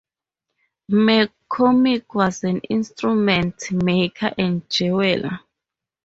McCormick 0.91 2.15
was 2.15 2.43
an 2.43 2.57
instrument-maker 2.71 4.33
and 4.35 4.67
jeweller. 4.67 5.41